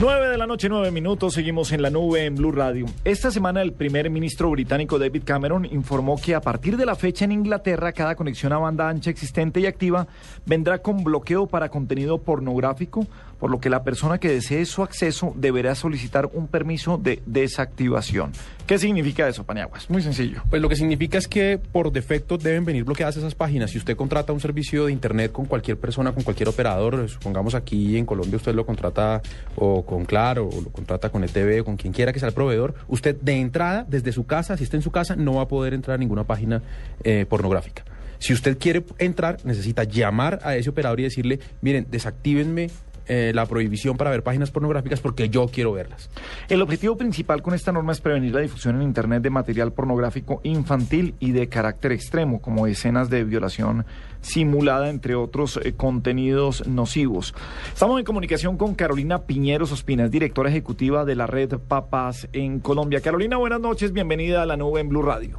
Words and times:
9 0.00 0.28
de 0.28 0.38
la 0.38 0.46
noche, 0.46 0.70
9 0.70 0.90
minutos, 0.90 1.34
seguimos 1.34 1.70
en 1.70 1.82
la 1.82 1.90
nube 1.90 2.24
en 2.24 2.34
Blue 2.34 2.50
Radio. 2.50 2.86
Esta 3.04 3.30
semana 3.30 3.60
el 3.60 3.74
primer 3.74 4.08
ministro 4.08 4.50
británico 4.50 4.98
David 4.98 5.22
Cameron 5.24 5.66
informó 5.66 6.16
que 6.16 6.34
a 6.34 6.40
partir 6.40 6.78
de 6.78 6.86
la 6.86 6.96
fecha 6.96 7.26
en 7.26 7.32
Inglaterra 7.32 7.92
cada 7.92 8.14
conexión 8.14 8.54
a 8.54 8.58
banda 8.58 8.88
ancha 8.88 9.10
existente 9.10 9.60
y 9.60 9.66
activa 9.66 10.08
vendrá 10.46 10.78
con 10.78 11.04
bloqueo 11.04 11.46
para 11.46 11.68
contenido 11.68 12.22
pornográfico, 12.22 13.06
por 13.42 13.50
lo 13.50 13.58
que 13.58 13.70
la 13.70 13.82
persona 13.82 14.18
que 14.18 14.28
desee 14.28 14.64
su 14.66 14.84
acceso 14.84 15.32
deberá 15.34 15.74
solicitar 15.74 16.30
un 16.32 16.46
permiso 16.46 16.96
de 16.96 17.20
desactivación. 17.26 18.30
¿Qué 18.68 18.78
significa 18.78 19.26
eso, 19.26 19.42
Paniaguas? 19.42 19.90
Muy 19.90 20.00
sencillo. 20.00 20.44
Pues 20.48 20.62
lo 20.62 20.68
que 20.68 20.76
significa 20.76 21.18
es 21.18 21.26
que 21.26 21.58
por 21.58 21.90
defecto 21.90 22.38
deben 22.38 22.64
venir 22.64 22.84
bloqueadas 22.84 23.16
esas 23.16 23.34
páginas. 23.34 23.72
Si 23.72 23.78
usted 23.78 23.96
contrata 23.96 24.32
un 24.32 24.38
servicio 24.38 24.86
de 24.86 24.92
internet 24.92 25.32
con 25.32 25.46
cualquier 25.46 25.76
persona, 25.76 26.12
con 26.12 26.22
cualquier 26.22 26.50
operador, 26.50 27.08
supongamos 27.08 27.56
aquí 27.56 27.96
en 27.96 28.06
Colombia 28.06 28.36
usted 28.36 28.54
lo 28.54 28.64
contrata 28.64 29.20
o 29.56 29.84
con 29.84 30.04
Claro 30.04 30.48
o 30.48 30.60
lo 30.60 30.70
contrata 30.70 31.08
con 31.08 31.24
ETV 31.24 31.62
o 31.62 31.64
con 31.64 31.76
quien 31.76 31.92
quiera 31.92 32.12
que 32.12 32.20
sea 32.20 32.28
el 32.28 32.34
proveedor, 32.34 32.76
usted 32.86 33.16
de 33.20 33.40
entrada, 33.40 33.84
desde 33.88 34.12
su 34.12 34.24
casa, 34.24 34.56
si 34.56 34.62
está 34.62 34.76
en 34.76 34.82
su 34.82 34.92
casa, 34.92 35.16
no 35.16 35.34
va 35.34 35.42
a 35.42 35.48
poder 35.48 35.74
entrar 35.74 35.96
a 35.96 35.98
ninguna 35.98 36.22
página 36.22 36.62
eh, 37.02 37.26
pornográfica. 37.28 37.82
Si 38.20 38.32
usted 38.32 38.56
quiere 38.56 38.84
entrar, 38.98 39.38
necesita 39.42 39.82
llamar 39.82 40.38
a 40.44 40.54
ese 40.54 40.70
operador 40.70 41.00
y 41.00 41.02
decirle, 41.02 41.40
miren, 41.60 41.88
desactívenme 41.90 42.70
eh, 43.06 43.32
la 43.34 43.46
prohibición 43.46 43.96
para 43.96 44.10
ver 44.10 44.22
páginas 44.22 44.50
pornográficas 44.50 45.00
porque 45.00 45.28
yo 45.28 45.46
quiero 45.48 45.72
verlas. 45.72 46.10
El 46.48 46.62
objetivo 46.62 46.96
principal 46.96 47.42
con 47.42 47.54
esta 47.54 47.72
norma 47.72 47.92
es 47.92 48.00
prevenir 48.00 48.34
la 48.34 48.40
difusión 48.40 48.76
en 48.76 48.82
Internet 48.82 49.22
de 49.22 49.30
material 49.30 49.72
pornográfico 49.72 50.40
infantil 50.44 51.14
y 51.18 51.32
de 51.32 51.48
carácter 51.48 51.92
extremo, 51.92 52.40
como 52.40 52.66
escenas 52.66 53.10
de 53.10 53.24
violación 53.24 53.84
simulada, 54.20 54.88
entre 54.90 55.14
otros 55.14 55.60
eh, 55.62 55.74
contenidos 55.74 56.66
nocivos. 56.66 57.34
Estamos 57.72 57.98
en 57.98 58.04
comunicación 58.04 58.56
con 58.56 58.74
Carolina 58.74 59.22
Piñeros 59.22 59.72
Ospinas, 59.72 60.10
directora 60.10 60.48
ejecutiva 60.48 61.04
de 61.04 61.16
la 61.16 61.26
red 61.26 61.58
Papás 61.68 62.28
en 62.32 62.60
Colombia. 62.60 63.00
Carolina, 63.00 63.36
buenas 63.36 63.60
noches, 63.60 63.92
bienvenida 63.92 64.42
a 64.42 64.46
la 64.46 64.56
nube 64.56 64.80
en 64.80 64.88
Blue 64.88 65.02
Radio. 65.02 65.38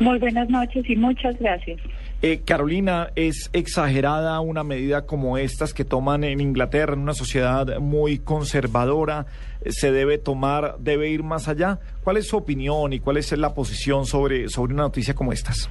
Muy 0.00 0.18
buenas 0.18 0.48
noches 0.48 0.88
y 0.88 0.96
muchas 0.96 1.38
gracias. 1.38 1.80
Eh, 2.22 2.40
Carolina, 2.44 3.10
¿es 3.16 3.50
exagerada 3.52 4.40
una 4.40 4.64
medida 4.64 5.04
como 5.04 5.36
estas 5.36 5.74
que 5.74 5.84
toman 5.84 6.24
en 6.24 6.40
Inglaterra, 6.40 6.94
en 6.94 7.00
una 7.00 7.12
sociedad 7.12 7.78
muy 7.80 8.18
conservadora? 8.18 9.26
¿Se 9.68 9.92
debe 9.92 10.16
tomar, 10.18 10.76
debe 10.78 11.10
ir 11.10 11.22
más 11.22 11.48
allá? 11.48 11.80
¿Cuál 12.02 12.16
es 12.16 12.28
su 12.28 12.36
opinión 12.36 12.92
y 12.92 13.00
cuál 13.00 13.18
es 13.18 13.30
la 13.32 13.52
posición 13.52 14.06
sobre, 14.06 14.48
sobre 14.48 14.72
una 14.72 14.84
noticia 14.84 15.14
como 15.14 15.32
estas? 15.32 15.68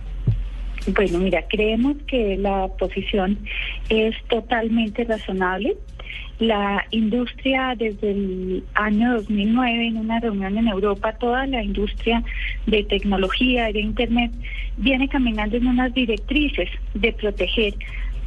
Bueno, 0.88 1.20
mira, 1.20 1.46
creemos 1.48 1.96
que 2.08 2.38
la 2.38 2.68
posición 2.78 3.40
es 3.90 4.16
totalmente 4.28 5.06
razonable. 5.06 5.78
La 6.40 6.86
industria 6.92 7.76
desde 7.78 8.12
el 8.12 8.64
año 8.74 9.14
2009, 9.16 9.88
en 9.88 9.98
una 9.98 10.20
reunión 10.20 10.58
en 10.58 10.68
Europa, 10.68 11.14
toda 11.14 11.46
la 11.46 11.64
industria 11.64 12.24
de 12.66 12.84
tecnología 12.84 13.70
y 13.70 13.74
de 13.74 13.82
Internet 13.82 14.32
viene 14.78 15.08
caminando 15.08 15.58
en 15.58 15.68
unas 15.68 15.94
directrices 15.94 16.70
de 16.96 17.14
proteger 17.14 17.76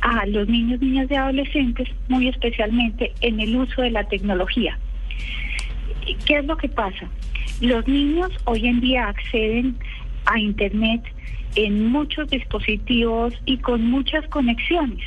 a 0.02 0.24
los 0.26 0.48
niños, 0.48 0.80
niñas 0.80 1.10
y 1.10 1.14
adolescentes, 1.14 1.88
muy 2.08 2.28
especialmente 2.28 3.12
en 3.20 3.40
el 3.40 3.56
uso 3.56 3.82
de 3.82 3.90
la 3.90 4.04
tecnología. 4.04 4.78
¿Qué 6.24 6.38
es 6.38 6.44
lo 6.44 6.56
que 6.56 6.68
pasa? 6.68 7.08
Los 7.60 7.86
niños 7.88 8.30
hoy 8.44 8.66
en 8.66 8.80
día 8.80 9.08
acceden 9.08 9.76
a 10.26 10.38
Internet 10.38 11.02
en 11.56 11.86
muchos 11.86 12.28
dispositivos 12.28 13.34
y 13.46 13.58
con 13.58 13.84
muchas 13.90 14.26
conexiones. 14.28 15.06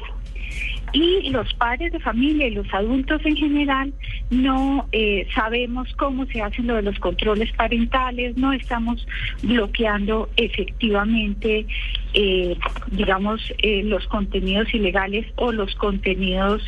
Y 0.94 1.30
los 1.30 1.54
padres 1.56 1.92
de 1.92 2.00
familia 2.00 2.48
y 2.48 2.52
los 2.52 2.72
adultos 2.74 3.22
en 3.26 3.36
general 3.36 3.94
no 4.30 4.88
eh, 4.92 5.28
sabemos 5.34 5.94
cómo 5.96 6.26
se 6.28 6.42
hacen 6.42 6.68
lo 6.68 6.76
de 6.76 6.84
los 6.84 6.98
controles 7.00 7.52
parentales, 7.54 8.38
no 8.38 8.54
estamos 8.54 9.06
bloqueando 9.44 10.30
efectivamente, 10.38 11.66
eh, 12.14 12.58
digamos, 12.92 13.42
eh, 13.60 13.84
los 13.84 14.08
contenidos 14.08 14.74
ilegales 14.74 15.26
o 15.36 15.52
los 15.52 15.76
contenidos 15.76 16.64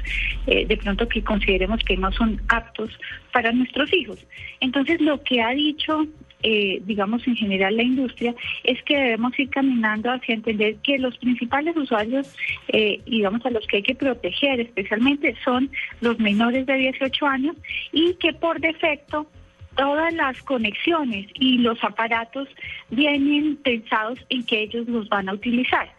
de 0.45 0.77
pronto 0.77 1.07
que 1.07 1.23
consideremos 1.23 1.81
que 1.83 1.95
no 1.97 2.11
son 2.11 2.41
aptos 2.49 2.89
para 3.31 3.51
nuestros 3.51 3.93
hijos. 3.93 4.17
Entonces, 4.59 4.99
lo 5.01 5.21
que 5.23 5.41
ha 5.41 5.51
dicho 5.51 6.07
eh, 6.43 6.81
digamos, 6.85 7.27
en 7.27 7.35
general 7.35 7.77
la 7.77 7.83
industria, 7.83 8.35
es 8.63 8.81
que 8.83 8.95
debemos 8.95 9.37
ir 9.39 9.49
caminando 9.49 10.11
hacia 10.11 10.35
entender 10.35 10.75
que 10.83 10.97
los 10.97 11.17
principales 11.17 11.75
usuarios, 11.77 12.35
eh, 12.69 13.01
digamos, 13.05 13.45
a 13.45 13.51
los 13.51 13.65
que 13.67 13.77
hay 13.77 13.83
que 13.83 13.95
proteger 13.95 14.59
especialmente 14.59 15.35
son 15.43 15.69
los 16.01 16.19
menores 16.19 16.65
de 16.65 16.73
18 16.75 17.25
años 17.27 17.55
y 17.91 18.13
que 18.15 18.33
por 18.33 18.59
defecto 18.59 19.27
todas 19.75 20.13
las 20.13 20.41
conexiones 20.43 21.27
y 21.35 21.59
los 21.59 21.81
aparatos 21.83 22.47
vienen 22.89 23.55
pensados 23.57 24.19
en 24.29 24.43
que 24.43 24.63
ellos 24.63 24.87
los 24.87 25.07
van 25.09 25.29
a 25.29 25.33
utilizar. 25.33 25.89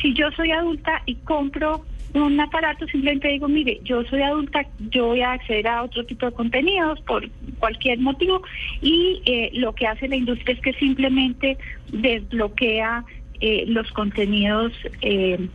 Si 0.00 0.12
yo 0.12 0.30
soy 0.32 0.50
adulta 0.50 1.02
y 1.06 1.14
compro 1.16 1.84
un 2.14 2.40
aparato, 2.40 2.86
simplemente 2.86 3.28
digo, 3.28 3.48
mire, 3.48 3.80
yo 3.82 4.04
soy 4.04 4.22
adulta, 4.22 4.66
yo 4.78 5.06
voy 5.06 5.20
a 5.20 5.32
acceder 5.32 5.66
a 5.66 5.82
otro 5.82 6.04
tipo 6.04 6.26
de 6.26 6.32
contenidos 6.32 7.00
por 7.02 7.28
cualquier 7.58 7.98
motivo 7.98 8.42
y 8.80 9.20
eh, 9.26 9.50
lo 9.54 9.74
que 9.74 9.86
hace 9.86 10.08
la 10.08 10.16
industria 10.16 10.54
es 10.54 10.60
que 10.60 10.72
simplemente 10.74 11.58
desbloquea 11.88 13.04
eh, 13.40 13.64
los 13.66 13.90
contenidos 13.92 14.72
eh, 15.02 15.48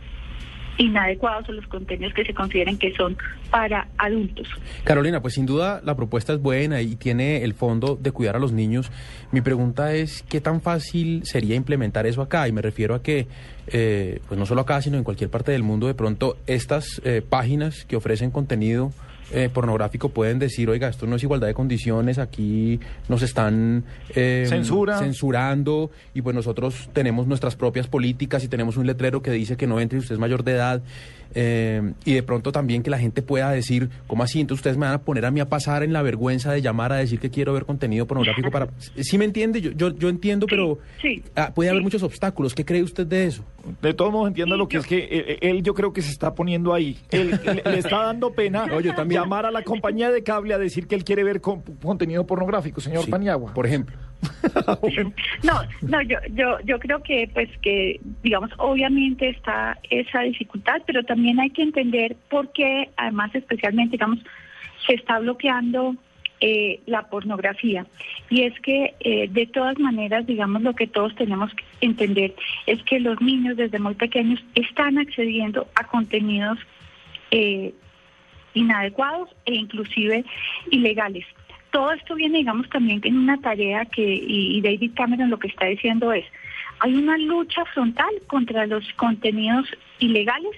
inadecuados 0.78 1.48
o 1.48 1.52
los 1.52 1.66
contenidos 1.66 2.14
que 2.14 2.24
se 2.24 2.34
consideren 2.34 2.78
que 2.78 2.94
son 2.94 3.16
para 3.50 3.88
adultos. 3.98 4.48
Carolina, 4.84 5.20
pues 5.20 5.34
sin 5.34 5.46
duda 5.46 5.80
la 5.84 5.94
propuesta 5.94 6.32
es 6.32 6.40
buena 6.40 6.80
y 6.80 6.96
tiene 6.96 7.44
el 7.44 7.54
fondo 7.54 7.98
de 8.00 8.12
cuidar 8.12 8.36
a 8.36 8.38
los 8.38 8.52
niños. 8.52 8.90
Mi 9.32 9.40
pregunta 9.40 9.94
es, 9.94 10.22
¿qué 10.28 10.40
tan 10.40 10.60
fácil 10.60 11.22
sería 11.24 11.54
implementar 11.54 12.06
eso 12.06 12.22
acá? 12.22 12.48
Y 12.48 12.52
me 12.52 12.62
refiero 12.62 12.94
a 12.94 13.02
que, 13.02 13.26
eh, 13.68 14.20
pues 14.28 14.38
no 14.38 14.46
solo 14.46 14.62
acá, 14.62 14.80
sino 14.82 14.96
en 14.96 15.04
cualquier 15.04 15.30
parte 15.30 15.52
del 15.52 15.62
mundo, 15.62 15.86
de 15.86 15.94
pronto 15.94 16.36
estas 16.46 17.00
eh, 17.04 17.22
páginas 17.26 17.84
que 17.84 17.96
ofrecen 17.96 18.30
contenido 18.30 18.92
eh, 19.32 19.48
pornográfico 19.52 20.08
pueden 20.08 20.38
decir, 20.38 20.68
oiga, 20.68 20.88
esto 20.88 21.06
no 21.06 21.16
es 21.16 21.22
igualdad 21.22 21.46
de 21.46 21.54
condiciones, 21.54 22.18
aquí 22.18 22.80
nos 23.08 23.22
están 23.22 23.84
eh, 24.14 24.46
censurando 24.48 25.90
y 26.14 26.22
pues 26.22 26.34
nosotros 26.34 26.90
tenemos 26.92 27.26
nuestras 27.26 27.56
propias 27.56 27.86
políticas 27.86 28.42
y 28.44 28.48
tenemos 28.48 28.76
un 28.76 28.86
letrero 28.86 29.22
que 29.22 29.30
dice 29.30 29.56
que 29.56 29.66
no 29.66 29.80
entre 29.80 29.98
usted 29.98 30.14
es 30.14 30.18
mayor 30.18 30.44
de 30.44 30.52
edad. 30.52 30.82
Eh, 31.32 31.92
y 32.04 32.14
de 32.14 32.22
pronto 32.24 32.50
también 32.50 32.82
que 32.82 32.90
la 32.90 32.98
gente 32.98 33.22
pueda 33.22 33.50
decir, 33.50 33.88
¿cómo 34.08 34.24
así? 34.24 34.40
Entonces 34.40 34.60
ustedes 34.60 34.76
me 34.76 34.86
van 34.86 34.96
a 34.96 35.02
poner 35.02 35.24
a 35.26 35.30
mí 35.30 35.38
a 35.38 35.48
pasar 35.48 35.84
en 35.84 35.92
la 35.92 36.02
vergüenza 36.02 36.52
de 36.52 36.60
llamar 36.60 36.92
a 36.92 36.96
decir 36.96 37.20
que 37.20 37.30
quiero 37.30 37.52
ver 37.52 37.66
contenido 37.66 38.06
pornográfico 38.06 38.50
para... 38.50 38.68
¿Sí 38.96 39.16
me 39.16 39.26
entiende? 39.26 39.60
Yo, 39.60 39.70
yo, 39.70 39.94
yo 39.96 40.08
entiendo, 40.08 40.46
pero 40.48 40.78
ah, 41.36 41.52
puede 41.54 41.70
haber 41.70 41.82
muchos 41.82 42.02
obstáculos. 42.02 42.54
¿Qué 42.54 42.64
cree 42.64 42.82
usted 42.82 43.06
de 43.06 43.26
eso? 43.26 43.44
De 43.82 43.94
todos 43.94 44.12
modos 44.12 44.28
entiendo 44.28 44.56
lo 44.56 44.68
que 44.68 44.78
es 44.78 44.86
que 44.86 44.98
eh, 44.98 45.08
eh, 45.10 45.38
él, 45.42 45.62
yo 45.62 45.74
creo 45.74 45.92
que 45.92 46.02
se 46.02 46.10
está 46.10 46.34
poniendo 46.34 46.72
ahí. 46.72 46.98
Él, 47.10 47.38
le 47.44 47.78
está 47.78 48.04
dando 48.04 48.32
pena 48.32 48.66
llamar 49.08 49.46
a 49.46 49.50
la 49.50 49.62
compañía 49.62 50.10
de 50.10 50.22
cable 50.22 50.54
a 50.54 50.58
decir 50.58 50.86
que 50.86 50.94
él 50.94 51.04
quiere 51.04 51.24
ver 51.24 51.40
contenido 51.40 52.26
pornográfico, 52.26 52.80
señor 52.80 53.08
Paniagua. 53.08 53.52
Por 53.52 53.66
ejemplo. 53.66 53.96
no, 55.42 55.54
no, 55.82 56.02
yo, 56.02 56.18
yo, 56.32 56.58
yo 56.64 56.78
creo 56.78 57.02
que, 57.02 57.30
pues, 57.32 57.48
que, 57.62 58.00
digamos, 58.22 58.50
obviamente 58.58 59.30
está 59.30 59.78
esa 59.88 60.20
dificultad, 60.20 60.82
pero 60.86 61.02
también 61.04 61.40
hay 61.40 61.50
que 61.50 61.62
entender 61.62 62.16
por 62.28 62.52
qué, 62.52 62.90
además, 62.96 63.34
especialmente, 63.34 63.92
digamos, 63.92 64.18
se 64.86 64.94
está 64.94 65.18
bloqueando 65.18 65.96
eh, 66.40 66.80
la 66.86 67.08
pornografía. 67.08 67.86
Y 68.30 68.42
es 68.42 68.58
que, 68.60 68.94
eh, 69.00 69.28
de 69.30 69.46
todas 69.46 69.78
maneras, 69.78 70.26
digamos, 70.26 70.62
lo 70.62 70.74
que 70.74 70.86
todos 70.86 71.14
tenemos 71.14 71.52
que 71.54 71.64
entender 71.80 72.34
es 72.66 72.82
que 72.84 72.98
los 73.00 73.20
niños 73.20 73.56
desde 73.56 73.78
muy 73.78 73.94
pequeños 73.94 74.42
están 74.54 74.98
accediendo 74.98 75.68
a 75.74 75.84
contenidos 75.84 76.58
eh, 77.30 77.74
inadecuados 78.54 79.28
e 79.44 79.54
inclusive 79.54 80.24
ilegales 80.70 81.24
todo 81.70 81.92
esto 81.92 82.16
viene, 82.16 82.38
digamos, 82.38 82.68
también 82.68 83.00
en 83.04 83.16
una 83.16 83.40
tarea 83.40 83.84
que, 83.84 84.02
y 84.02 84.60
David 84.60 84.90
Cameron 84.96 85.30
lo 85.30 85.38
que 85.38 85.46
está 85.46 85.66
diciendo 85.66 86.12
es, 86.12 86.24
hay 86.80 86.94
una 86.94 87.16
lucha 87.18 87.64
frontal 87.66 88.10
contra 88.26 88.66
los 88.66 88.90
contenidos 88.94 89.68
ilegales 89.98 90.56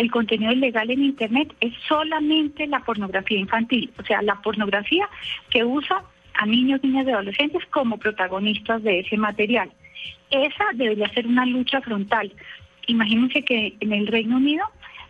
el 0.00 0.10
contenido 0.10 0.50
ilegal 0.50 0.90
en 0.90 1.04
Internet 1.04 1.54
es 1.60 1.74
solamente 1.86 2.66
la 2.66 2.80
pornografía 2.80 3.38
infantil, 3.38 3.92
o 3.98 4.02
sea, 4.02 4.22
la 4.22 4.40
pornografía 4.40 5.06
que 5.50 5.62
usa 5.62 6.02
a 6.32 6.46
niños, 6.46 6.82
niñas 6.82 7.06
y 7.06 7.10
adolescentes 7.10 7.62
como 7.66 7.98
protagonistas 7.98 8.82
de 8.82 9.00
ese 9.00 9.18
material. 9.18 9.70
Esa 10.30 10.64
debería 10.72 11.06
ser 11.10 11.26
una 11.26 11.44
lucha 11.44 11.82
frontal. 11.82 12.32
Imagínense 12.86 13.42
que 13.42 13.74
en 13.78 13.92
el 13.92 14.06
Reino 14.06 14.38
Unido, 14.38 14.64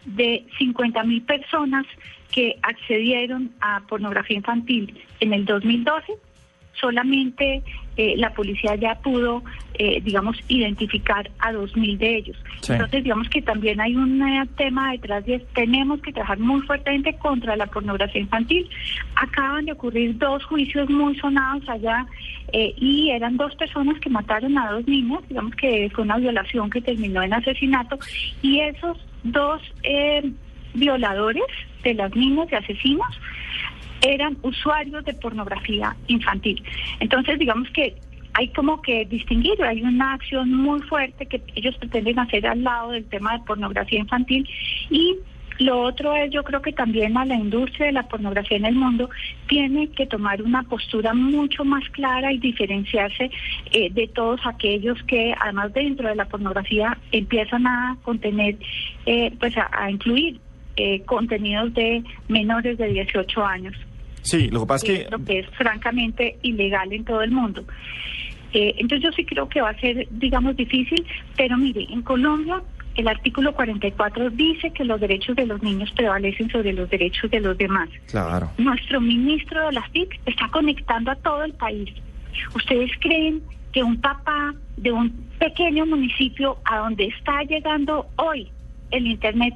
de 0.07 0.45
50 0.59 1.05
mil 1.05 1.23
personas 1.23 1.87
que 2.33 2.57
accedieron 2.63 3.53
a 3.61 3.83
pornografía 3.87 4.39
infantil 4.39 5.01
en 5.21 5.33
el 5.33 5.45
2012, 5.45 6.15
solamente 6.81 7.63
eh, 8.01 8.15
la 8.17 8.33
policía 8.33 8.77
ya 8.77 8.95
pudo, 8.95 9.43
eh, 9.75 10.01
digamos, 10.03 10.39
identificar 10.49 11.31
a 11.39 11.53
2.000 11.53 11.99
de 11.99 12.17
ellos. 12.17 12.37
Sí. 12.63 12.73
Entonces, 12.73 13.05
digamos 13.05 13.29
que 13.29 13.43
también 13.43 13.79
hay 13.79 13.95
un 13.95 14.23
eh, 14.23 14.49
tema 14.57 14.93
detrás 14.93 15.27
de 15.27 15.39
tenemos 15.55 16.01
que 16.01 16.11
trabajar 16.11 16.39
muy 16.39 16.63
fuertemente 16.63 17.15
contra 17.19 17.57
la 17.57 17.67
pornografía 17.67 18.23
infantil. 18.23 18.67
Acaban 19.17 19.67
de 19.67 19.73
ocurrir 19.73 20.17
dos 20.17 20.43
juicios 20.47 20.89
muy 20.89 21.15
sonados 21.19 21.69
allá 21.69 22.07
eh, 22.55 22.73
y 22.79 23.11
eran 23.11 23.37
dos 23.37 23.55
personas 23.57 24.01
que 24.01 24.09
mataron 24.09 24.57
a 24.57 24.73
dos 24.73 24.87
niñas, 24.89 25.21
digamos 25.29 25.55
que 25.57 25.91
fue 25.95 26.05
una 26.05 26.17
violación 26.17 26.71
que 26.71 26.81
terminó 26.81 27.23
en 27.23 27.35
asesinato 27.35 27.99
y 28.41 28.61
esos 28.61 28.97
dos 29.25 29.61
eh, 29.83 30.33
violadores 30.73 31.45
de 31.83 31.93
las 31.93 32.17
niñas 32.17 32.49
y 32.51 32.55
asesinos 32.55 33.21
eran 34.03 34.37
usuarios 34.43 35.05
de 35.05 35.15
pornografía 35.15 35.97
infantil. 36.07 36.63
Entonces, 37.01 37.39
digamos 37.39 37.69
que 37.71 37.97
hay 38.35 38.49
como 38.49 38.81
que 38.81 39.05
distinguir, 39.07 39.63
hay 39.63 39.83
una 39.83 40.15
acción 40.15 40.53
muy 40.53 40.81
fuerte 40.83 41.27
que 41.27 41.43
ellos 41.55 41.77
pretenden 41.77 42.19
hacer 42.19 42.47
al 42.47 42.63
lado 42.63 42.93
del 42.93 43.05
tema 43.07 43.37
de 43.37 43.45
pornografía 43.45 43.99
infantil 43.99 44.49
y 44.89 45.17
lo 45.61 45.83
otro 45.83 46.17
es, 46.17 46.31
yo 46.31 46.43
creo 46.43 46.63
que 46.63 46.73
también 46.73 47.19
a 47.19 47.27
la 47.27 47.35
industria 47.35 47.87
de 47.87 47.93
la 47.93 48.09
pornografía 48.09 48.57
en 48.57 48.65
el 48.65 48.75
mundo 48.75 49.11
tiene 49.47 49.89
que 49.89 50.07
tomar 50.07 50.41
una 50.41 50.63
postura 50.63 51.13
mucho 51.13 51.67
más 51.67 51.87
clara 51.91 52.33
y 52.33 52.39
diferenciarse 52.39 53.31
eh, 53.73 53.91
de 53.93 54.09
todos 54.09 54.41
aquellos 54.47 55.03
que, 55.03 55.35
además 55.39 55.75
dentro 55.75 56.09
de 56.09 56.15
la 56.15 56.25
pornografía, 56.25 56.97
empiezan 57.13 57.67
a 57.67 57.99
contener, 58.03 58.57
eh, 59.05 59.35
pues 59.39 59.55
a, 59.59 59.91
incluir 59.91 60.41
eh, 60.77 61.03
contenidos 61.03 61.75
de 61.75 62.05
menores 62.29 62.79
de 62.79 62.89
18 62.89 63.45
años. 63.45 63.75
Sí, 64.23 64.49
lo 64.49 64.61
que 64.61 64.67
pasa 64.67 64.87
es 64.87 64.93
que 64.93 65.11
lo 65.11 65.25
que 65.25 65.39
es 65.41 65.47
francamente 65.51 66.37
ilegal 66.43 66.93
en 66.93 67.05
todo 67.05 67.23
el 67.23 67.31
mundo. 67.31 67.65
Eh, 68.53 68.75
entonces 68.79 69.05
yo 69.05 69.13
sí 69.13 69.25
creo 69.25 69.49
que 69.49 69.61
va 69.61 69.71
a 69.71 69.81
ser, 69.81 70.09
digamos, 70.11 70.57
difícil, 70.57 71.07
pero 71.37 71.57
mire, 71.57 71.87
en 71.91 72.03
Colombia 72.03 72.63
el 72.97 73.09
artículo 73.09 73.55
44 73.55 74.31
dice 74.31 74.73
que 74.73 74.85
los 74.85 75.01
derechos 75.01 75.37
de 75.37 75.47
los 75.47 75.63
niños 75.63 75.91
prevalecen 75.93 76.51
sobre 76.51 76.73
los 76.73 76.91
derechos 76.91 77.31
de 77.31 77.41
los 77.41 77.57
demás. 77.57 77.89
Claro. 78.09 78.51
Nuestro 78.59 79.01
ministro 79.01 79.67
de 79.67 79.73
las 79.73 79.91
TIC 79.93 80.21
está 80.27 80.49
conectando 80.49 81.11
a 81.11 81.15
todo 81.17 81.45
el 81.45 81.53
país. 81.55 81.89
¿Ustedes 82.55 82.91
creen 83.01 83.43
que 83.73 83.83
un 83.83 84.01
papá 84.01 84.55
de 84.77 84.93
un 84.93 85.11
pequeño 85.39 85.87
municipio 85.87 86.59
a 86.65 86.79
donde 86.79 87.07
está 87.07 87.43
llegando 87.45 88.07
hoy 88.17 88.49
el 88.91 89.07
Internet 89.07 89.55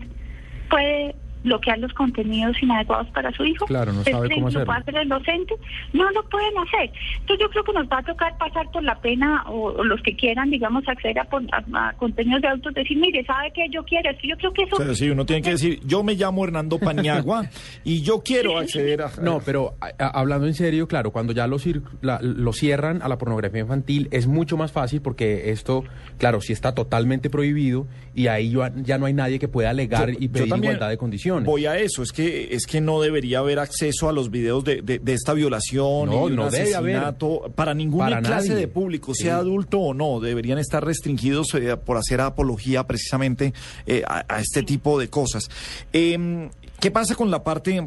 puede 0.70 1.14
bloquear 1.44 1.78
los 1.78 1.92
contenidos 1.92 2.60
inadecuados 2.62 3.06
para 3.10 3.30
su 3.32 3.44
hijo? 3.44 3.66
Claro, 3.66 3.92
no 3.92 3.98
¿Ustedes 4.00 4.16
sabe 4.16 4.28
cómo 4.34 4.40
lo 4.48 4.48
hacerlo. 4.48 4.72
hacer 4.72 4.96
el 4.96 5.08
docente? 5.08 5.54
No 5.92 6.10
lo 6.10 6.22
pueden 6.28 6.52
hacer. 6.58 6.90
Entonces 7.20 7.38
yo 7.46 7.50
creo 7.50 7.64
que 7.64 7.72
nos 7.74 7.86
va 7.88 7.98
a 7.98 8.02
tocar 8.02 8.36
pasar 8.38 8.70
por 8.72 8.82
la 8.82 8.98
pena 9.00 9.44
o, 9.46 9.66
o 9.72 9.84
los 9.84 10.00
que 10.02 10.16
quieran, 10.16 10.50
digamos, 10.50 10.82
acceder 10.88 11.18
a, 11.20 11.24
pon- 11.24 11.48
a- 11.52 11.88
a 11.88 11.92
contenidos 11.94 12.42
de 12.42 12.48
adultos, 12.48 12.74
decir, 12.74 12.96
mire, 12.98 13.24
¿sabe 13.24 13.52
qué 13.54 13.66
yo 13.70 13.84
quiero? 13.84 14.10
Es 14.10 14.18
que 14.18 14.28
yo 14.28 14.36
creo 14.36 14.52
que 14.52 14.62
eso... 14.64 14.76
O 14.76 14.82
sea, 14.84 14.94
sí, 14.94 15.08
uno 15.10 15.24
tiene 15.26 15.42
que 15.42 15.50
decir, 15.50 15.80
yo 15.84 16.02
me 16.02 16.14
llamo 16.14 16.44
Hernando 16.44 16.78
Paniagua 16.78 17.44
y 17.84 18.02
yo 18.02 18.22
quiero 18.24 18.58
acceder 18.58 19.02
a... 19.02 19.10
No, 19.22 19.40
pero 19.44 19.74
a- 19.80 19.92
a- 20.02 20.18
hablando 20.18 20.46
en 20.46 20.54
serio, 20.54 20.88
claro, 20.88 21.10
cuando 21.12 21.32
ya 21.32 21.46
lo, 21.46 21.58
cir- 21.58 21.82
la- 22.00 22.20
lo 22.22 22.52
cierran 22.52 23.02
a 23.02 23.08
la 23.08 23.18
pornografía 23.18 23.60
infantil 23.60 24.08
es 24.10 24.26
mucho 24.26 24.56
más 24.56 24.72
fácil 24.72 25.02
porque 25.02 25.50
esto, 25.50 25.84
claro, 26.18 26.40
sí 26.40 26.52
está 26.52 26.74
totalmente 26.74 27.28
prohibido 27.30 27.86
y 28.14 28.28
ahí 28.28 28.52
ya, 28.52 28.72
ya 28.76 28.96
no 28.98 29.06
hay 29.06 29.12
nadie 29.12 29.38
que 29.38 29.48
pueda 29.48 29.70
alegar 29.70 30.10
Yo- 30.10 30.16
y 30.20 30.28
pedir 30.28 30.48
también 30.48 30.72
igualdad 30.72 30.88
de 30.88 30.96
condiciones. 30.96 31.33
Voy 31.42 31.66
a 31.66 31.76
eso, 31.78 32.02
es 32.02 32.12
que 32.12 32.54
es 32.54 32.66
que 32.66 32.80
no 32.80 33.00
debería 33.00 33.38
haber 33.40 33.58
acceso 33.58 34.08
a 34.08 34.12
los 34.12 34.30
videos 34.30 34.62
de, 34.64 34.82
de- 34.82 34.98
de 34.98 35.12
esta 35.14 35.32
violación 35.32 36.10
No, 36.10 36.26
y 36.28 36.30
de 36.32 36.34
un 36.34 36.40
haber. 36.40 36.62
asesinato 36.76 37.50
para 37.54 37.74
ninguna 37.74 38.04
Para 38.06 38.20
clase 38.22 38.48
nadie. 38.50 38.60
de 38.60 38.68
público, 38.68 39.14
Sí. 39.14 39.24
sea 39.24 39.38
adulto 39.38 39.78
o 39.78 39.94
no, 39.94 40.20
deberían 40.20 40.58
estar 40.58 40.84
restringidos 40.84 41.52
eh, 41.54 41.76
por 41.76 41.96
hacer 41.96 42.20
apología 42.20 42.86
precisamente 42.86 43.52
eh, 43.86 44.02
a, 44.06 44.24
a 44.28 44.40
este 44.40 44.62
tipo 44.62 44.98
de 44.98 45.08
cosas. 45.08 45.50
Em, 45.92 46.50
¿Qué 46.80 46.90
pasa 46.90 47.14
con 47.14 47.30
la 47.30 47.42
parte, 47.42 47.76
eh, 47.78 47.84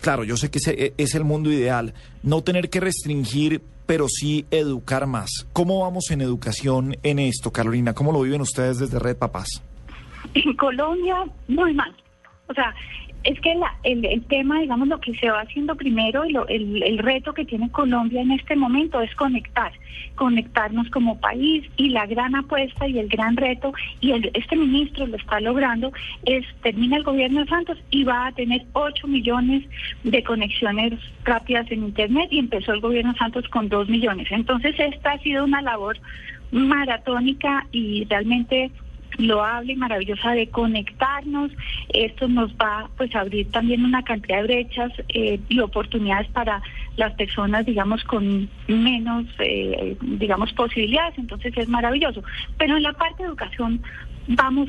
claro, 0.00 0.24
yo 0.24 0.36
sé 0.36 0.50
que 0.50 0.58
ese 0.58 0.94
es 0.98 1.14
el 1.14 1.22
mundo 1.22 1.50
ideal, 1.52 1.94
no 2.24 2.42
tener 2.42 2.70
que 2.70 2.80
restringir, 2.80 3.62
pero 3.86 4.06
sí 4.08 4.46
educar 4.50 5.06
más? 5.06 5.30
¿Cómo 5.52 5.80
vamos 5.80 6.10
en 6.10 6.22
educación 6.22 6.96
en 7.04 7.18
esto, 7.20 7.52
Carolina? 7.52 7.94
¿Cómo 7.94 8.10
lo 8.10 8.20
viven 8.22 8.40
ustedes 8.40 8.78
desde 8.78 8.98
Red 8.98 9.16
Papás? 9.16 9.62
en 10.34 10.56
Colombia 10.56 11.16
muy 11.48 11.74
mal. 11.74 11.94
O 12.52 12.54
sea, 12.54 12.74
es 13.24 13.38
que 13.40 13.54
la- 13.54 13.74
el, 13.84 14.04
el 14.04 14.22
tema, 14.24 14.60
digamos, 14.60 14.88
lo 14.88 15.00
que 15.00 15.14
se 15.14 15.30
va 15.30 15.40
haciendo 15.40 15.74
primero 15.76 16.24
y 16.24 16.32
lo- 16.32 16.46
el, 16.48 16.82
el 16.82 16.98
reto 16.98 17.32
que 17.32 17.44
tiene 17.44 17.70
Colombia 17.70 18.20
en 18.20 18.32
este 18.32 18.56
momento 18.56 19.00
es 19.00 19.14
conectar, 19.14 19.72
conectarnos 20.16 20.90
como 20.90 21.20
país 21.20 21.64
y 21.76 21.90
la 21.90 22.06
gran 22.06 22.34
apuesta 22.34 22.88
y 22.88 22.98
el 22.98 23.08
gran 23.08 23.36
reto, 23.36 23.72
y 24.00 24.10
el- 24.10 24.30
este 24.34 24.56
ministro 24.56 25.06
lo 25.06 25.16
está 25.16 25.38
logrando, 25.40 25.92
es 26.26 26.44
termina 26.62 26.96
el 26.96 27.04
gobierno 27.04 27.40
de 27.40 27.46
Santos 27.46 27.78
y 27.90 28.02
va 28.04 28.26
a 28.26 28.32
tener 28.32 28.64
8 28.72 29.06
millones 29.06 29.62
de 30.02 30.22
conexiones 30.24 30.94
rápidas 31.24 31.70
en 31.70 31.84
Internet 31.84 32.28
y 32.32 32.38
empezó 32.40 32.72
el 32.72 32.80
gobierno 32.80 33.12
de 33.12 33.18
Santos 33.18 33.48
con 33.48 33.68
2 33.68 33.88
millones. 33.88 34.26
Entonces, 34.32 34.74
esta 34.78 35.12
ha 35.12 35.18
sido 35.20 35.44
una 35.44 35.62
labor 35.62 35.96
maratónica 36.50 37.66
y 37.72 38.04
realmente 38.10 38.70
loable 39.18 39.72
y 39.72 39.76
maravillosa 39.76 40.32
de 40.32 40.48
conectarnos. 40.48 41.50
Esto 41.88 42.28
nos 42.28 42.52
va 42.54 42.88
pues 42.96 43.14
a 43.14 43.20
abrir 43.20 43.50
también 43.50 43.84
una 43.84 44.02
cantidad 44.02 44.38
de 44.38 44.44
brechas 44.44 44.92
eh, 45.08 45.40
y 45.48 45.60
oportunidades 45.60 46.28
para 46.28 46.62
las 46.96 47.12
personas, 47.14 47.66
digamos, 47.66 48.02
con 48.04 48.48
menos, 48.68 49.26
eh, 49.38 49.96
digamos, 50.00 50.52
posibilidades. 50.52 51.18
Entonces 51.18 51.52
es 51.56 51.68
maravilloso. 51.68 52.22
Pero 52.58 52.76
en 52.76 52.82
la 52.82 52.92
parte 52.92 53.22
de 53.22 53.28
educación 53.28 53.82
vamos 54.28 54.68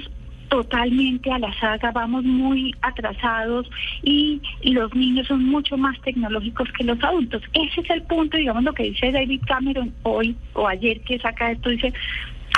totalmente 0.53 1.31
a 1.31 1.39
la 1.39 1.51
saga, 1.59 1.91
vamos 1.91 2.23
muy 2.23 2.75
atrasados 2.83 3.67
y, 4.03 4.39
los 4.63 4.93
niños 4.93 5.25
son 5.25 5.43
mucho 5.45 5.77
más 5.77 5.99
tecnológicos 6.01 6.71
que 6.77 6.83
los 6.83 7.03
adultos. 7.03 7.41
Ese 7.53 7.81
es 7.81 7.89
el 7.89 8.03
punto, 8.03 8.37
digamos, 8.37 8.63
lo 8.63 8.73
que 8.73 8.83
dice 8.83 9.11
David 9.11 9.41
Cameron 9.47 9.91
hoy 10.03 10.35
o 10.53 10.67
ayer 10.67 11.01
que 11.01 11.17
saca 11.17 11.51
esto, 11.51 11.69
dice, 11.69 11.91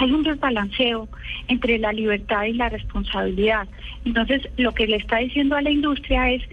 hay 0.02 0.12
un 0.12 0.24
desbalanceo 0.24 1.08
entre 1.48 1.78
la 1.78 1.94
libertad 1.94 2.44
y 2.44 2.54
la 2.54 2.70
responsabilidad. 2.70 3.68
Entonces, 4.04 4.48
lo 4.58 4.74
que 4.74 4.88
le 4.88 4.98
está 4.98 5.18
diciendo 5.18 5.56
a 5.56 5.62
la 5.62 5.72
industria 5.72 6.32
es, 6.32 6.44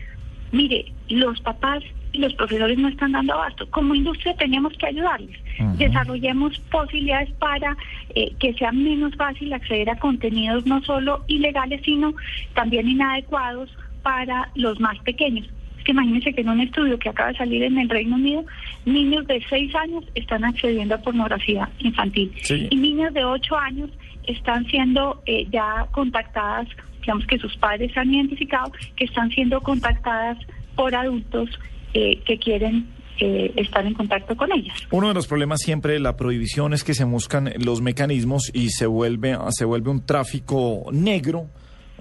mire, 0.52 0.86
los 1.08 1.40
papás 1.40 1.82
y 2.12 2.18
los 2.18 2.34
profesores 2.34 2.78
no 2.78 2.88
están 2.88 3.12
dando 3.12 3.34
abasto. 3.34 3.68
Como 3.70 3.94
industria 3.94 4.34
tenemos 4.36 4.72
que 4.74 4.86
ayudarles. 4.86 5.38
Desarrollemos 5.78 6.58
posibilidades 6.70 7.30
para 7.32 7.76
eh, 8.14 8.32
que 8.38 8.54
sea 8.54 8.72
menos 8.72 9.14
fácil 9.16 9.52
acceder 9.52 9.90
a 9.90 9.98
contenidos 9.98 10.66
no 10.66 10.82
solo 10.82 11.24
ilegales, 11.26 11.80
sino 11.84 12.14
también 12.54 12.88
inadecuados 12.88 13.70
para 14.02 14.50
los 14.54 14.80
más 14.80 14.98
pequeños. 15.00 15.48
Es 15.82 15.86
que 15.86 15.90
imagínense 15.90 16.32
que 16.32 16.42
en 16.42 16.48
un 16.48 16.60
estudio 16.60 16.96
que 16.96 17.08
acaba 17.08 17.32
de 17.32 17.38
salir 17.38 17.60
en 17.64 17.76
el 17.76 17.88
Reino 17.88 18.14
Unido, 18.14 18.44
niños 18.84 19.26
de 19.26 19.42
6 19.50 19.74
años 19.74 20.04
están 20.14 20.44
accediendo 20.44 20.94
a 20.94 20.98
pornografía 20.98 21.68
infantil 21.80 22.30
Sí. 22.44 22.68
y 22.70 22.76
niñas 22.76 23.12
de 23.14 23.24
8 23.24 23.56
años 23.58 23.90
están 24.28 24.64
siendo 24.66 25.20
eh, 25.26 25.48
ya 25.50 25.88
contactadas, 25.90 26.68
digamos 27.00 27.26
que 27.26 27.36
sus 27.36 27.56
padres 27.56 27.90
han 27.96 28.14
identificado 28.14 28.70
que 28.94 29.06
están 29.06 29.28
siendo 29.30 29.60
contactadas 29.60 30.38
por 30.76 30.94
adultos 30.94 31.50
eh, 31.94 32.20
que 32.24 32.38
quieren 32.38 32.86
eh, 33.18 33.52
estar 33.56 33.84
en 33.84 33.94
contacto 33.94 34.36
con 34.36 34.52
ellas. 34.52 34.86
Uno 34.92 35.08
de 35.08 35.14
los 35.14 35.26
problemas 35.26 35.62
siempre 35.62 35.94
de 35.94 35.98
la 36.00 36.16
prohibición 36.16 36.74
es 36.74 36.84
que 36.84 36.94
se 36.94 37.02
buscan 37.02 37.52
los 37.58 37.80
mecanismos 37.82 38.52
y 38.54 38.68
se 38.68 38.86
vuelve, 38.86 39.36
se 39.50 39.64
vuelve 39.64 39.90
un 39.90 40.06
tráfico 40.06 40.84
negro 40.92 41.48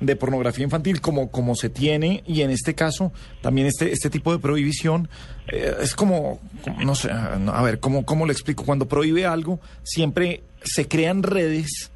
de 0.01 0.15
pornografía 0.17 0.63
infantil 0.65 0.99
como, 0.99 1.31
como 1.31 1.55
se 1.55 1.69
tiene 1.69 2.23
y 2.27 2.41
en 2.41 2.49
este 2.49 2.75
caso 2.75 3.13
también 3.41 3.67
este, 3.67 3.91
este 3.93 4.09
tipo 4.09 4.33
de 4.33 4.39
prohibición 4.39 5.07
eh, 5.47 5.75
es 5.81 5.95
como, 5.95 6.39
como, 6.63 6.81
no 6.83 6.95
sé, 6.95 7.09
no, 7.39 7.53
a 7.53 7.61
ver, 7.61 7.79
¿cómo, 7.79 8.03
¿cómo 8.05 8.25
le 8.25 8.33
explico? 8.33 8.65
Cuando 8.65 8.87
prohíbe 8.87 9.25
algo 9.25 9.59
siempre 9.83 10.41
se 10.63 10.87
crean 10.87 11.23
redes 11.23 11.91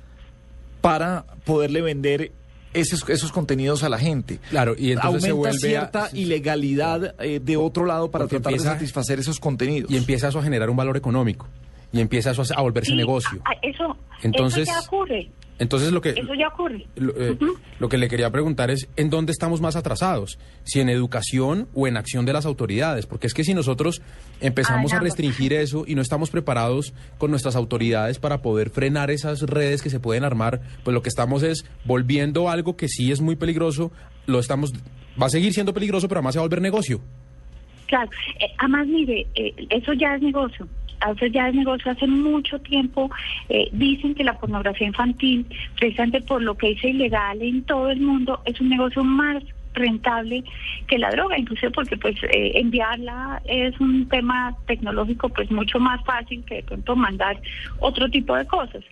para 0.82 1.26
poderle 1.46 1.82
vender 1.82 2.32
esos, 2.74 3.08
esos 3.10 3.32
contenidos 3.32 3.84
a 3.84 3.90
la 3.90 3.98
gente. 3.98 4.40
Claro, 4.50 4.76
y 4.78 4.92
entonces 4.92 5.24
se 5.24 5.30
Aumenta 5.32 5.50
a- 5.56 5.60
cierta 5.60 6.10
ilegalidad 6.14 7.16
eh, 7.24 7.40
de 7.42 7.58
otro 7.58 7.86
lado 7.86 8.12
para 8.12 8.26
Porque 8.26 8.36
tratar 8.38 8.52
empieza- 8.54 8.70
de 8.72 8.76
satisfacer 8.80 9.20
esos 9.20 9.40
contenidos. 9.40 9.90
Y 9.90 9.98
empieza 9.98 10.28
eso 10.28 10.40
a 10.40 10.44
generar 10.44 10.70
un 10.70 10.76
valor 10.76 10.98
económico 10.98 11.48
y 11.94 12.02
empieza 12.02 12.32
eso 12.32 12.42
a, 12.44 12.60
a 12.60 12.62
volverse 12.62 12.94
negocio. 12.94 13.42
a- 13.46 13.54
eso, 13.66 13.98
Entonces- 14.22 14.68
eso 14.68 14.80
ya 14.80 14.86
ocurre. 14.86 15.30
Entonces 15.58 15.94
lo 15.94 16.02
que 16.02 16.10
Eso 16.10 16.34
ya 16.38 16.50
ocurre. 16.50 16.86
lo, 16.98 17.14
eh, 17.16 17.38
lo 17.80 17.88
que 17.88 17.98
le 17.98 18.10
quería 18.10 18.30
preguntar 18.30 18.72
es 18.72 18.90
en 18.98 19.10
dónde 19.10 19.32
estamos 19.32 19.62
más 19.62 19.78
atrasados, 19.78 20.38
si 20.64 20.82
en 20.82 20.90
educación 20.90 21.70
o 21.74 21.88
en 21.88 21.96
acción 21.96 22.26
de 22.26 22.34
las 22.34 22.46
autoridades, 22.46 23.06
porque 23.06 23.28
es 23.28 23.34
que 23.34 23.44
si 23.46 23.54
nosotros 23.54 24.02
empezamos 24.42 24.92
Ah, 24.94 24.98
a 24.98 25.00
restringir 25.00 25.54
eso 25.54 25.86
y 25.88 25.96
no 25.96 26.02
estamos 26.02 26.30
preparados 26.30 26.94
con 27.18 27.32
nuestras 27.32 27.56
autoridades 27.56 28.20
para 28.20 28.42
poder 28.42 28.70
frenar 28.70 29.12
esas 29.12 29.42
redes 29.44 29.82
que 29.82 29.90
se 29.90 30.00
pueden 30.02 30.26
armar, 30.26 30.60
pues 30.84 30.94
lo 30.94 31.02
que 31.02 31.10
estamos 31.10 31.42
es 31.44 31.66
volviendo 31.86 32.50
algo 32.50 32.76
que 32.76 32.90
sí 32.90 33.12
es 33.14 33.22
muy 33.22 33.38
peligroso, 33.38 33.92
lo 34.26 34.40
estamos 34.40 34.74
va 35.22 35.28
a 35.28 35.30
seguir 35.30 35.54
siendo 35.54 35.74
peligroso, 35.74 36.10
pero 36.10 36.20
además 36.20 36.34
se 36.34 36.40
va 36.40 36.44
a 36.44 36.48
volver 36.48 36.62
negocio. 36.62 37.00
Claro, 37.88 38.10
eh, 38.42 38.46
además, 38.58 38.88
mire, 38.88 39.26
eh, 39.36 39.54
eso 39.70 39.94
ya 39.94 40.16
es 40.16 40.22
negocio. 40.22 40.68
Eso 41.12 41.26
ya 41.28 41.50
es 41.50 41.56
negocio. 41.56 41.92
Hace 41.92 42.08
mucho 42.08 42.60
tiempo 42.60 43.12
eh, 43.50 43.70
dicen 43.72 44.16
que 44.16 44.24
la 44.24 44.38
pornografía 44.38 44.88
infantil, 44.88 45.46
precisamente 45.78 46.22
por 46.22 46.42
lo 46.42 46.56
que 46.56 46.72
es 46.72 46.84
ilegal 46.84 47.42
en 47.42 47.64
todo 47.64 47.90
el 47.90 48.02
mundo, 48.02 48.42
es 48.46 48.60
un 48.60 48.70
negocio 48.70 49.04
más 49.04 49.44
rentable 49.76 50.44
que 50.88 50.98
la 50.98 51.12
droga, 51.12 51.38
inclusive 51.38 51.72
porque 51.72 51.98
pues 51.98 52.16
eh, 52.24 52.54
enviarla 52.56 53.42
es 53.46 53.80
un 53.80 54.08
tema 54.08 54.56
tecnológico 54.68 55.30
pues 55.30 55.52
mucho 55.52 55.80
más 55.80 56.04
fácil 56.06 56.44
que 56.46 56.56
de 56.56 56.64
pronto 56.64 56.96
mandar 56.96 57.40
otro 57.80 58.10
tipo 58.10 58.36
de 58.36 58.46
cosas. 58.48 58.84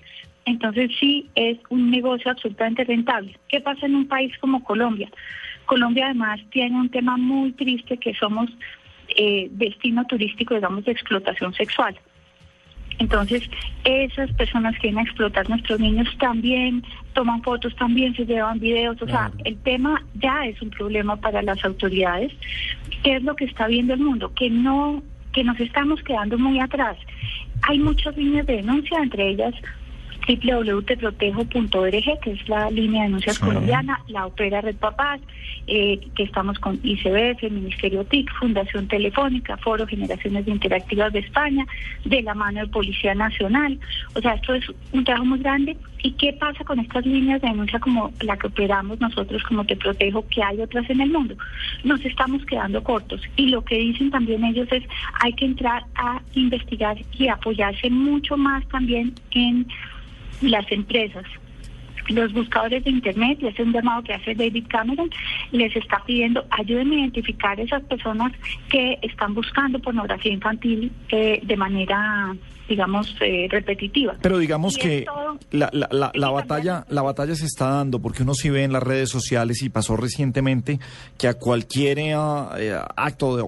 Entonces 0.46 0.92
sí 1.00 1.30
es 1.36 1.58
un 1.70 1.90
negocio 1.90 2.32
absolutamente 2.32 2.84
rentable. 2.84 3.38
¿Qué 3.48 3.62
pasa 3.62 3.86
en 3.86 3.96
un 3.96 4.08
país 4.08 4.38
como 4.40 4.64
Colombia? 4.64 5.10
Colombia 5.66 6.08
además 6.08 6.42
tiene 6.52 6.76
un 6.76 6.90
tema 6.90 7.16
muy 7.16 7.54
triste 7.54 7.98
que 7.98 8.14
somos 8.16 8.50
eh, 9.10 9.48
destino 9.52 10.06
turístico, 10.06 10.56
digamos, 10.56 10.86
de 10.86 10.92
explotación 10.92 11.54
sexual. 11.54 11.98
Entonces, 13.00 13.50
esas 13.84 14.32
personas 14.34 14.76
que 14.76 14.84
vienen 14.84 15.00
a 15.00 15.10
explotar 15.10 15.50
nuestros 15.50 15.80
niños 15.80 16.08
también 16.20 16.84
toman 17.14 17.42
fotos, 17.42 17.76
también 17.76 18.16
se 18.16 18.26
llevan 18.26 18.60
videos. 18.60 19.02
O 19.02 19.08
sea, 19.08 19.32
el 19.46 19.58
tema 19.58 20.04
ya 20.16 20.46
es 20.46 20.62
un 20.62 20.70
problema 20.70 21.16
para 21.16 21.42
las 21.42 21.64
autoridades. 21.66 22.32
¿Qué 23.04 23.16
es 23.16 23.24
lo 23.24 23.36
que 23.36 23.46
está 23.46 23.68
viendo 23.68 23.94
el 23.94 24.00
mundo? 24.00 24.32
Que 24.34 24.50
no, 24.50 25.02
que 25.32 25.44
nos 25.44 25.60
estamos 25.60 26.02
quedando 26.04 26.38
muy 26.38 26.60
atrás. 26.60 26.98
Hay 27.64 27.80
muchas 27.80 28.16
líneas 28.16 28.46
de 28.46 28.58
denuncia, 28.58 29.00
entre 29.00 29.30
ellas 29.30 29.56
www.teprotejo.org, 30.28 32.20
que 32.22 32.32
es 32.32 32.50
la 32.50 32.70
línea 32.72 33.02
de 33.04 33.08
denuncias 33.08 33.38
Sí. 33.38 33.44
colombiana, 33.44 34.00
la 34.08 34.26
opera 34.26 34.62
Red 34.62 34.76
Papás, 34.78 35.20
eh, 35.68 36.00
que 36.16 36.24
estamos 36.24 36.60
con 36.60 36.80
ICBF, 36.84 37.50
Ministerio 37.50 38.04
TIC, 38.06 38.32
Fundación 38.40 38.88
Telefónica, 38.88 39.58
Foro 39.58 39.88
Generaciones 39.88 40.48
Interactivas 40.48 41.14
de 41.14 41.20
España, 41.20 41.66
de 42.06 42.22
la 42.22 42.34
mano 42.34 42.62
de 42.62 42.68
Policía 42.68 43.16
Nacional. 43.16 43.80
O 44.14 44.22
sea, 44.22 44.34
esto 44.34 44.54
es 44.54 44.66
un 44.92 45.04
trabajo 45.04 45.26
muy 45.26 45.40
grande. 45.40 45.78
¿Y 46.06 46.12
qué 46.12 46.34
pasa 46.34 46.66
con 46.66 46.80
estas 46.80 47.06
líneas 47.06 47.42
de 47.42 47.48
denuncia 47.48 47.80
como 47.80 48.12
la 48.22 48.36
que 48.36 48.48
operamos 48.48 49.00
nosotros, 49.00 49.42
como 49.44 49.64
Te 49.66 49.78
Protejo, 49.78 50.26
que 50.28 50.44
hay 50.44 50.60
otras 50.60 50.90
en 50.90 51.00
el 51.00 51.10
mundo? 51.10 51.36
Nos 51.86 52.04
estamos 52.04 52.46
quedando 52.46 52.84
cortos. 52.84 53.22
Y 53.38 53.48
lo 53.48 53.64
que 53.64 53.78
dicen 53.78 54.12
también 54.12 54.44
ellos 54.44 54.68
es, 54.72 54.84
hay 55.22 55.32
que 55.32 55.46
entrar 55.46 55.86
a 55.96 56.22
investigar 56.34 56.98
y 57.18 57.30
apoyarse 57.30 57.90
mucho 57.90 58.36
más 58.36 58.68
también 58.68 59.14
en 59.32 59.66
las 60.42 60.72
empresas. 60.72 61.26
Los 62.10 62.34
buscadores 62.34 62.84
de 62.84 62.90
Internet, 62.92 63.40
y 63.42 63.48
ese 63.48 63.62
es 63.62 63.68
un 63.68 63.74
llamado 63.74 64.04
que 64.04 64.14
hace 64.14 64.36
David 64.36 64.66
Cameron, 64.68 65.10
les 65.52 65.76
está 65.76 66.02
pidiendo 66.06 66.44
ayúdenme 66.50 66.96
a 66.98 67.00
identificar 67.00 67.60
esas 67.60 67.82
personas 67.84 68.32
que 68.70 68.98
están 69.02 69.34
buscando 69.34 69.80
pornografía 69.80 70.32
infantil 70.34 70.92
eh, 71.10 71.40
de 71.44 71.58
manera, 71.58 72.36
digamos, 72.68 73.16
eh, 73.22 73.48
repetitiva. 73.50 74.16
Pero 74.22 74.38
digamos 74.38 74.78
Y 74.78 74.80
que 74.82 75.02
todo- 75.06 75.38
la, 75.52 75.70
la, 75.72 76.12
la, 76.14 76.30
batalla, 76.30 76.86
la 76.90 77.02
batalla 77.02 77.36
se 77.36 77.46
está 77.46 77.68
dando 77.70 78.00
porque 78.00 78.24
uno 78.24 78.34
sí 78.34 78.50
ve 78.50 78.64
en 78.64 78.72
las 78.74 78.84
redes 78.84 79.10
sociales 79.10 79.62
y 79.64 79.70
pasó 79.70 79.96
recientemente 79.98 80.80
que 81.18 81.28
a 81.28 81.34
cualquier 81.36 82.00
eh, 82.00 82.14
acto 82.96 83.36
de- 83.38 83.44
o, 83.44 83.48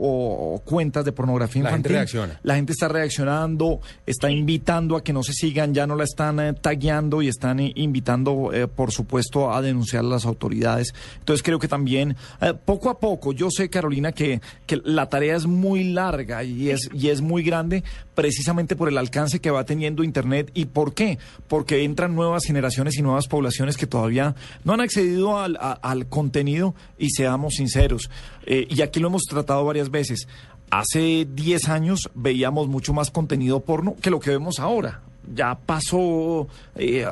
o 0.56 0.62
cuentas 0.66 1.06
de 1.06 1.12
pornografía 1.12 1.64
La 1.64 1.70
gente 1.72 1.90
infantil, 1.90 1.96
reacciona. 1.98 2.40
la 2.44 2.56
gente 2.56 2.72
está 2.74 2.88
reaccionando, 2.88 3.80
está 4.06 4.30
invitando 4.30 4.96
a 4.96 5.04
que 5.04 5.14
no 5.14 5.24
se 5.24 5.34
sigan, 5.34 5.74
ya 5.74 5.88
no 5.88 5.96
la 5.96 6.04
están 6.04 6.40
eh, 6.40 6.54
tagueando 6.54 7.22
y 7.22 7.28
están 7.28 7.60
eh, 7.60 7.72
invitando, 7.76 8.45
eh, 8.54 8.68
por 8.68 8.92
supuesto, 8.92 9.54
a 9.54 9.62
denunciar 9.62 10.04
a 10.04 10.08
las 10.08 10.26
autoridades. 10.26 10.94
Entonces 11.20 11.44
creo 11.44 11.60
que 11.60 11.68
también, 11.68 12.16
eh, 12.42 12.54
poco 12.54 12.90
a 12.90 13.00
poco, 13.00 13.34
yo 13.34 13.50
sé, 13.50 13.70
Carolina, 13.70 14.12
que, 14.12 14.42
que 14.66 14.82
la 14.84 15.10
tarea 15.10 15.36
es 15.36 15.46
muy 15.46 15.84
larga 15.84 16.44
y 16.44 16.70
es, 16.70 16.90
y 16.94 17.10
es 17.10 17.22
muy 17.22 17.44
grande 17.44 17.84
precisamente 18.14 18.76
por 18.76 18.88
el 18.88 18.98
alcance 18.98 19.40
que 19.40 19.52
va 19.52 19.66
teniendo 19.66 20.04
Internet. 20.04 20.52
¿Y 20.54 20.66
por 20.66 20.94
qué? 20.94 21.18
Porque 21.48 21.84
entran 21.84 22.16
nuevas 22.16 22.44
generaciones 22.46 22.98
y 22.98 23.02
nuevas 23.02 23.28
poblaciones 23.28 23.78
que 23.78 23.88
todavía 23.88 24.36
no 24.64 24.74
han 24.74 24.82
accedido 24.82 25.40
al, 25.40 25.58
al 25.60 26.08
contenido 26.08 26.76
y 26.98 27.10
seamos 27.10 27.56
sinceros. 27.56 28.10
eh, 28.46 28.68
y 28.70 28.82
aquí 28.82 29.00
lo 29.00 29.08
hemos 29.08 29.24
tratado 29.24 29.66
varias 29.66 29.90
veces. 29.92 30.28
Hace 30.72 31.28
10 31.30 31.70
años 31.70 32.10
veíamos 32.16 32.68
mucho 32.68 32.94
más 32.94 33.12
contenido 33.12 33.60
porno 33.60 33.96
que 34.02 34.10
lo 34.10 34.20
que 34.20 34.32
vemos 34.32 34.60
ahora. 34.60 35.02
Ya 35.34 35.56
pasó, 35.56 36.48
eh, 36.76 37.06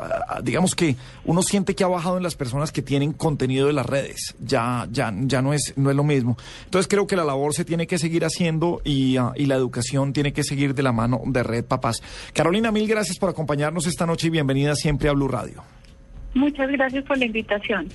digamos 0.43 0.75
que 0.75 0.95
uno 1.25 1.41
siente 1.41 1.75
que 1.75 1.83
ha 1.83 1.87
bajado 1.87 2.17
en 2.17 2.23
las 2.23 2.35
personas 2.35 2.71
que 2.71 2.81
tienen 2.81 3.13
contenido 3.13 3.67
de 3.67 3.73
las 3.73 3.85
redes. 3.85 4.35
Ya, 4.39 4.87
ya, 4.91 5.13
ya 5.15 5.41
no 5.41 5.53
es, 5.53 5.73
no 5.75 5.89
es 5.89 5.95
lo 5.95 6.03
mismo. 6.03 6.37
Entonces 6.65 6.87
creo 6.87 7.07
que 7.07 7.15
la 7.15 7.23
labor 7.23 7.53
se 7.53 7.65
tiene 7.65 7.87
que 7.87 7.97
seguir 7.97 8.25
haciendo 8.25 8.81
y, 8.83 9.17
ah, 9.17 9.33
y 9.35 9.45
la 9.45 9.55
educación 9.55 10.13
tiene 10.13 10.33
que 10.33 10.43
seguir 10.43 10.73
de 10.73 10.83
la 10.83 10.91
mano 10.91 11.21
de 11.25 11.43
Red 11.43 11.65
Papás. 11.65 12.01
Carolina, 12.33 12.71
mil 12.71 12.87
gracias 12.87 13.17
por 13.17 13.29
acompañarnos 13.29 13.87
esta 13.87 14.05
noche 14.05 14.27
y 14.27 14.29
bienvenida 14.29 14.75
siempre 14.75 15.09
a 15.09 15.13
Blue 15.13 15.27
Radio. 15.27 15.63
Muchas 16.33 16.69
gracias 16.71 17.03
por 17.05 17.17
la 17.17 17.25
invitación. 17.25 17.87